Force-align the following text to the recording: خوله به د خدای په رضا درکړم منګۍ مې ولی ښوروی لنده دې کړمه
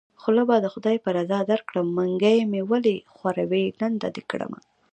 خوله 0.21 0.43
به 0.49 0.55
د 0.61 0.67
خدای 0.73 0.97
په 1.05 1.09
رضا 1.17 1.39
درکړم 1.51 1.87
منګۍ 1.97 2.37
مې 2.51 2.61
ولی 2.69 2.95
ښوروی 3.15 3.65
لنده 3.79 4.07
دې 4.15 4.23
کړمه 4.31 4.59